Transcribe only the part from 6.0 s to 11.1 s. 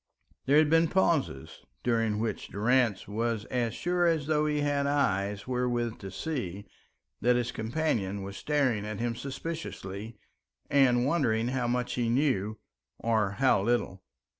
see, that his companion was staring at him suspiciously and